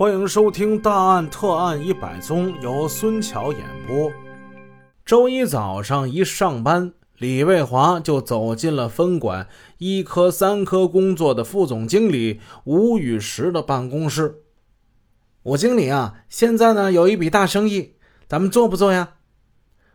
[0.00, 4.10] 欢迎收听《大案特案一百宗》，由孙桥演播。
[5.04, 14.36] 周一早上一上班，李卫华就走进了分管一科、三科工作的副总经理吴雨石的办公室。
[15.42, 17.96] 吴经理啊，现在呢有一笔大生意，
[18.26, 19.16] 咱们做不做呀？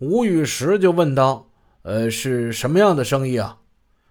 [0.00, 1.48] 吴雨石就问道
[1.80, 3.60] ：“呃，是什么样的生意啊？”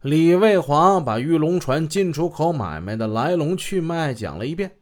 [0.00, 4.76] 李卫华把玉龙船进出口买卖的来龙去脉讲了一遍。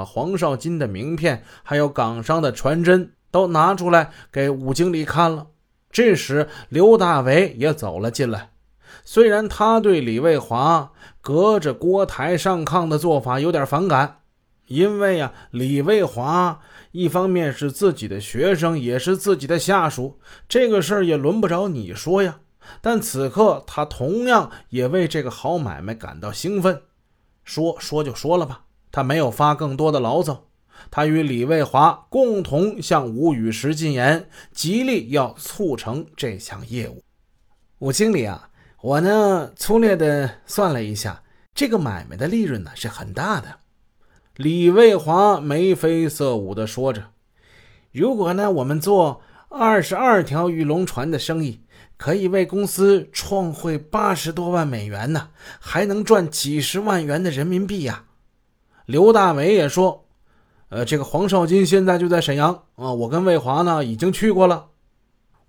[0.00, 5.48] 把黄少金的名片还有港商的传真都拿出来给武经理看了。
[5.90, 8.52] 这时，刘大为也走了进来。
[9.04, 14.20] 虽然他对李卫华隔着锅台上炕的做法有点反感，
[14.68, 16.60] 因为呀，李卫华
[16.92, 22.38] 一方面是自己的学生，也是自己的下属，这个事儿也轮不着你说呀。
[22.80, 26.80] 但此刻他同样也为这个好买卖感到兴奋。
[27.44, 28.62] 说说就说了吧。
[28.92, 30.48] 他没有发更多的牢骚，
[30.90, 37.02] 他与李卫华共同向吴雨石进言，极力要促成这项业务。
[37.78, 38.50] 吴经理啊，
[38.82, 41.22] 我呢粗略的算了一下，
[41.54, 43.58] 这个买卖的利润呢是很大的。
[44.36, 47.10] 李卫华眉飞色舞的说着
[47.92, 51.60] ：“如果呢我们做二十二条玉龙船的生意，
[51.96, 58.04] 可以为公司创汇八十多万美元呢，还能赚几十万元的人民币呀。”
[58.90, 60.04] 刘大伟也说
[60.68, 64.66] ：“呃，这个黄少金现在就在沈阳啊，我跟魏华呢已经去过了。”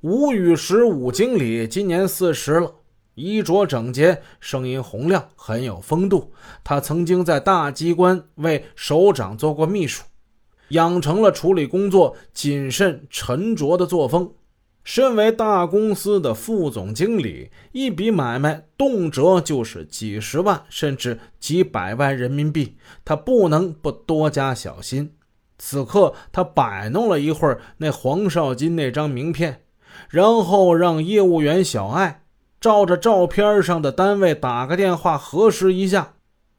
[0.02, 2.72] 吴雨石武经理今年四十了，
[3.16, 6.32] 衣着整洁，声音洪亮，很有风度。
[6.64, 10.04] 他曾经在大机关为首长做过秘书，
[10.68, 14.32] 养成了处理工作谨慎沉着的作风。
[14.84, 25.14] 身为大公司的副总经理，一笔买卖动辄就是几十万，甚至几百万人民币，他不能不多加小心。
[25.60, 29.62] 此刻，他摆弄了一会儿那黄少金那张名片，
[30.10, 32.24] 然后让业务员小艾
[32.60, 36.14] 照着照片上的单位打个电话核实一下。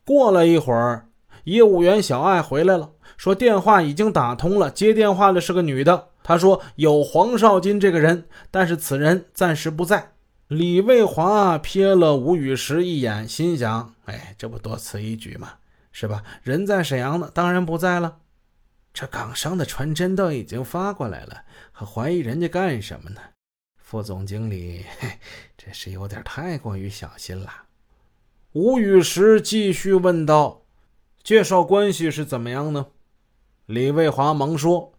[0.05, 1.09] 过了一会儿，
[1.45, 6.11] 业务员小艾回来了，说电话已经打通了，接电话的是个女的。
[6.25, 10.13] 他说：“有黄少金这个人，但是此人暂时不在。”
[10.49, 15.55] 李卫华瞥了吴雨石一眼，心想：“哎，这不多此一举吗？
[15.91, 16.23] 是吧？
[16.43, 18.19] 人在沈阳呢，当然不在了。
[18.93, 23.21] 这港商的传真都已经发过来了，还怀疑人家干什么呢？
[23.77, 24.85] 副总经理，
[25.57, 27.51] 这是有点太过于小心了。”
[28.53, 30.63] 吴雨石继续问道
[31.25, 32.89] ：“介绍关系是怎么样呢？”
[33.67, 34.92] 李卫华忙说。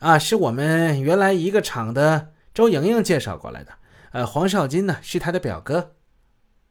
[0.00, 3.72] 啊，是我们原来一个厂的周莹莹介绍过来的。
[4.12, 5.92] 呃，黄少金呢是他的表哥。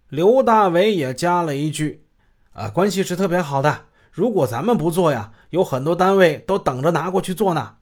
[0.09, 2.05] 刘大伟也加了一句
[2.53, 3.85] ：“啊，关系是特别好的。
[4.11, 7.75] 如果咱们不做呀，有很多单位都等着拿过去做呢。”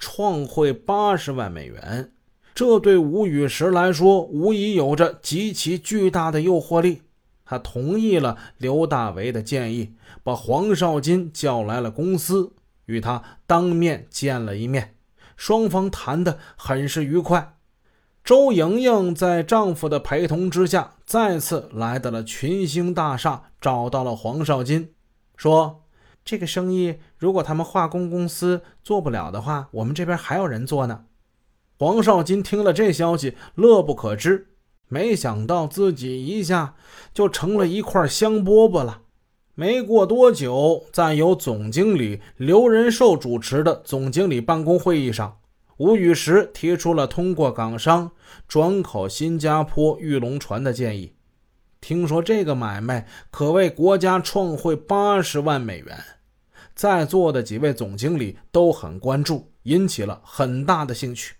[0.00, 2.12] 创汇八十万美元，
[2.54, 7.02] 这对吴雨石来说无疑有着极其巨大的诱惑力。
[7.44, 12.54] 他同意了刘大为的建议，把黄少金叫来了公司。
[12.92, 14.94] 与他当面见了一面，
[15.34, 17.56] 双方谈得很是愉快。
[18.22, 24.92] 周莹莹在丈夫的陪同之下，再次来到了群星大厦，找到了黄少金，
[25.36, 25.82] 说
[26.24, 31.06] ：“这个生意如果他们化工公司做不了的话，我们这边还有人做呢。”
[31.78, 34.54] 黄少金听了这消息，乐不可支，
[34.86, 36.76] 没想到自己一下
[37.12, 39.00] 就成了一块香饽饽了。
[39.54, 45.40] 没过多久，在由总经理刘仁寿主持的总经理办公会议上，
[45.76, 48.10] 吴雨石提出了通过港商
[48.48, 51.12] 转口新加坡玉龙船的建议。
[51.82, 55.98] 听说这个买卖可为国家创汇八十万美元，
[56.74, 61.34] 在座的几位总经理都很关注，引起了很大的兴趣。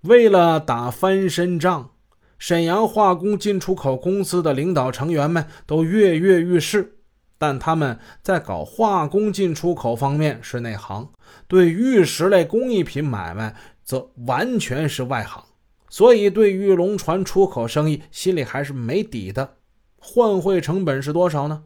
[0.00, 1.92] 为了打翻身仗，
[2.40, 6.96] 沈阳化工进出口公司的领导成员们都跃跃欲试。
[7.42, 11.10] 但他们在搞化工进出口方面是内行，
[11.48, 15.44] 对玉石类工艺品买卖则完全是外行，
[15.88, 19.56] 所以对玉龙船出口生意心里还是没底的。
[19.98, 21.64] 换汇成本是多少呢？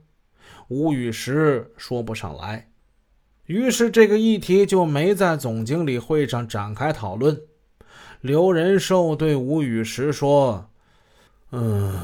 [0.68, 2.70] 吴雨石说不上来。
[3.44, 7.38] 于是这个议题就没在总经理会上展开讨论。
[8.22, 10.70] 刘仁寿对吴雨石说
[11.52, 11.94] ：“嗯，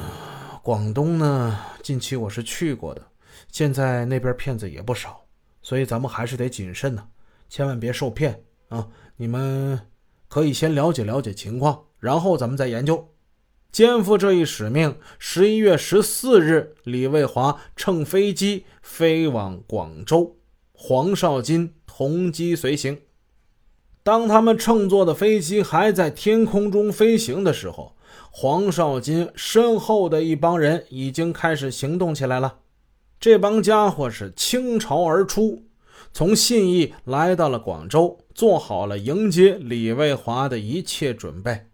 [0.62, 3.02] 广东呢，近期我是去过的。”
[3.50, 5.25] 现在那边骗子也不少，
[5.62, 7.08] 所以咱们还是得谨慎呢，
[7.49, 8.88] 千万别受骗啊！
[9.17, 9.81] 你们
[10.29, 13.08] 可以先了解了解情况，然后咱们再研究。
[13.70, 20.37] 肩负这一使命，十一月十四日，李卫华乘飞机飞往广州，
[20.73, 22.02] 黄少金同。
[22.02, 23.00] 同机随行。
[24.02, 27.94] 当他们乘坐的飞机还在天空中飞行的时候，
[28.32, 32.58] 黄少金身后的一帮人已经开始行动起来了。
[33.22, 35.62] 这帮家伙是倾巢而出，
[36.12, 41.66] 从信义来到了广州，做好了迎接李卫华的一切准备。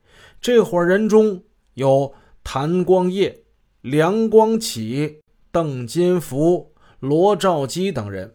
[0.43, 1.43] 这伙人中
[1.73, 2.13] 有
[2.45, 3.45] 谭光业、
[3.81, 8.35] 梁光启、邓金福、罗兆基等人，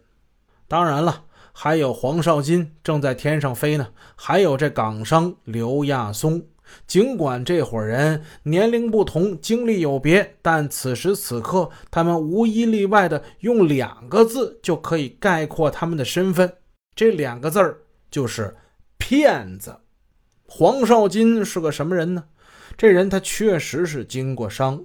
[0.66, 1.26] 当然了。
[1.52, 6.42] 还有黄少金正在天上飞呢，还有这港商刘亚松。
[6.86, 16.52] 尽管这伙人年龄不同，经历有别，但此时此刻，他们无一例外的用两个字就可以概括他们的身份。
[16.94, 18.56] 这两个字儿就是
[18.98, 19.76] 骗子。
[20.46, 22.24] 黄少金是个什么人呢？
[22.76, 24.84] 这人他确实是经过商。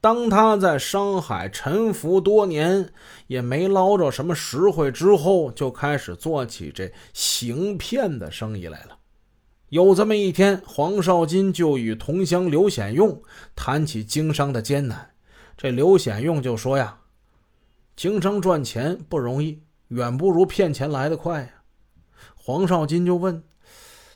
[0.00, 2.90] 当他在商海沉浮多年，
[3.26, 8.97] 也没捞着什么实惠之后，就开始做起这行骗的生意来了。
[9.70, 13.22] 有这么一天，黄少金就与同乡刘显用
[13.54, 15.10] 谈起经商的艰难。
[15.56, 17.00] 这刘显用就说呀
[17.94, 21.48] ：“经商赚钱不容易，远不如骗钱来得快呀。”
[22.34, 23.42] 黄少金就问：“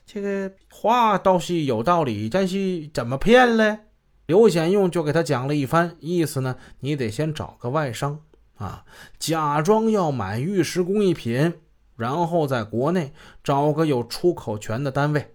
[0.07, 3.79] 这个话倒是有道理，但是怎么骗嘞？”
[4.25, 8.21] 刘显用就给他讲了一番，意思呢，你得先找个外商
[8.55, 8.85] 啊，
[9.19, 11.53] 假装要买玉石工艺品，
[11.97, 13.13] 然后在国内
[13.43, 15.32] 找个有出口权的单位，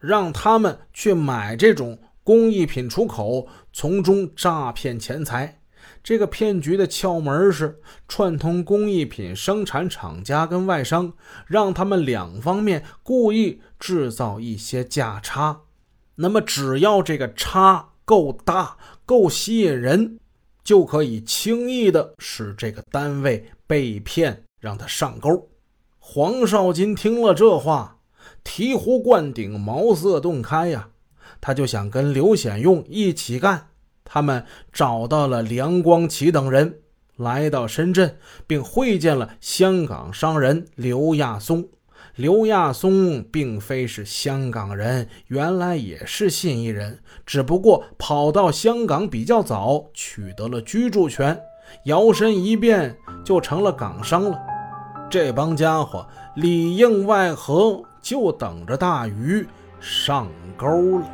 [0.00, 5.60] 让他们去买这种工艺品出口，从中诈骗钱财。
[6.02, 11.12] 这个骗局的窍门是串通工艺品生产厂家跟外商，
[11.46, 15.60] 让他们两方面故意制造一些价差，
[16.16, 17.86] 那么只要这个差。
[18.02, 18.76] 够大、
[19.06, 20.18] 够吸引人，
[20.64, 25.48] 就可以轻易的使这个单位被骗，让他上钩。
[26.00, 27.99] 黄少金听了这话，
[28.44, 30.88] 醍醐灌顶，茅塞顿开呀！
[31.40, 33.68] 他就想跟刘显用一起干。
[34.04, 36.80] 他们找到了梁光启等人，
[37.16, 41.68] 来到深圳，并会见了香港商人刘亚松。
[42.16, 51.40] 刘亚松并非是香港人，原来也是信义人，只不过跑到香港比较早，取得了居住权，
[51.84, 54.38] 摇身一变就成了港商了。
[55.08, 59.46] 这帮家伙里应外合，就等着大鱼
[59.80, 61.06] 上钩了。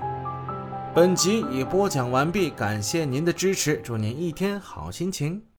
[0.94, 5.42] 本集已播讲完毕，感谢您的支持，祝您一天好心情。